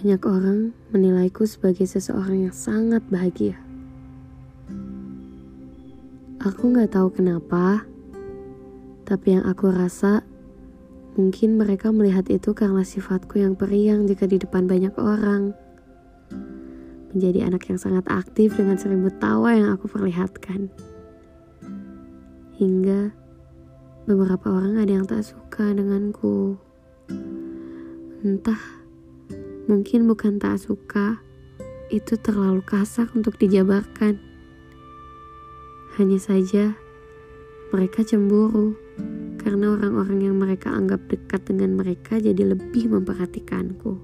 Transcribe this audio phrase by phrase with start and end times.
[0.00, 3.60] Banyak orang menilaiku sebagai seseorang yang sangat bahagia.
[6.40, 7.84] Aku gak tahu kenapa,
[9.04, 10.24] tapi yang aku rasa
[11.20, 15.52] mungkin mereka melihat itu karena sifatku yang periang jika di depan banyak orang.
[17.12, 20.72] Menjadi anak yang sangat aktif dengan seribu tawa yang aku perlihatkan.
[22.56, 23.12] Hingga
[24.08, 26.56] beberapa orang ada yang tak suka denganku.
[28.24, 28.79] Entah
[29.70, 31.22] Mungkin bukan tak suka,
[31.94, 34.18] itu terlalu kasar untuk dijabarkan.
[35.94, 36.74] Hanya saja,
[37.70, 38.74] mereka cemburu
[39.38, 43.94] karena orang-orang yang mereka anggap dekat dengan mereka jadi lebih memperhatikanku.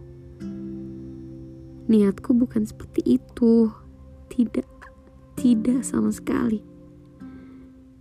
[1.90, 3.66] Niatku bukan seperti itu,
[4.30, 4.70] tidak,
[5.34, 6.62] tidak sama sekali.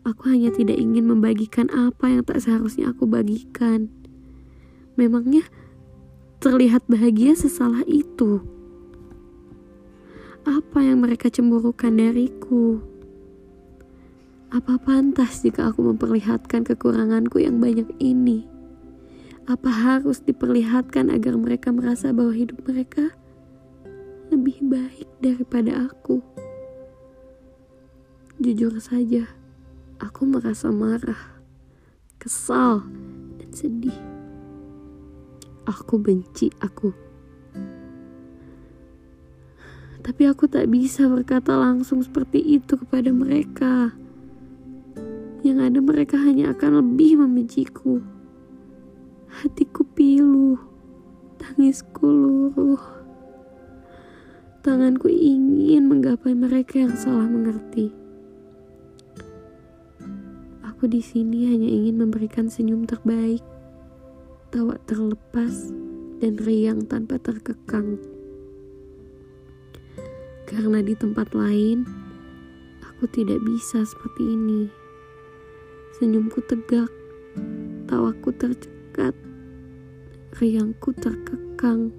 [0.05, 3.89] Aku hanya tidak ingin membagikan apa yang tak seharusnya aku bagikan.
[5.01, 5.49] Memangnya
[6.45, 8.37] terlihat bahagia sesalah itu.
[10.45, 12.85] Apa yang mereka cemburukan dariku?
[14.53, 18.45] Apa pantas jika aku memperlihatkan kekuranganku yang banyak ini?
[19.49, 23.09] Apa harus diperlihatkan agar mereka merasa bahwa hidup mereka
[24.29, 26.21] lebih baik daripada aku?
[28.37, 29.25] Jujur saja,
[29.97, 31.41] aku merasa marah,
[32.21, 32.85] kesal,
[33.41, 34.14] dan sedih.
[35.65, 36.93] Aku benci aku.
[40.05, 43.97] Tapi aku tak bisa berkata langsung seperti itu kepada mereka.
[45.41, 48.05] Yang ada mereka hanya akan lebih membenciku.
[49.41, 50.61] Hatiku pilu,
[51.41, 52.85] tangisku luruh.
[54.61, 57.89] Tanganku ingin menggapai mereka yang salah mengerti.
[60.61, 63.41] Aku di sini hanya ingin memberikan senyum terbaik
[64.55, 65.51] tawa terlepas
[66.23, 67.99] dan riang tanpa terkekang.
[70.47, 71.83] Karena di tempat lain,
[72.79, 74.71] aku tidak bisa seperti ini.
[75.99, 76.87] Senyumku tegak,
[77.91, 79.11] tawaku tercekat,
[80.39, 81.91] riangku terkekang.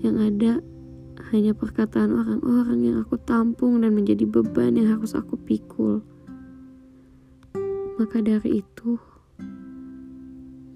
[0.00, 0.52] Yang ada
[1.36, 6.00] hanya perkataan orang-orang yang aku tampung dan menjadi beban yang harus aku pikul.
[8.00, 9.09] Maka dari itu,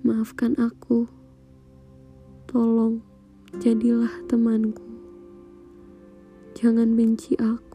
[0.05, 1.09] Maafkan aku.
[2.45, 3.01] Tolong,
[3.57, 4.85] jadilah temanku.
[6.53, 7.74] Jangan benci aku.